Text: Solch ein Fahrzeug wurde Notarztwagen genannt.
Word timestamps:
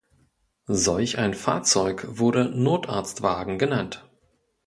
Solch 0.65 1.19
ein 1.19 1.35
Fahrzeug 1.35 2.07
wurde 2.17 2.45
Notarztwagen 2.49 3.59
genannt. 3.59 4.09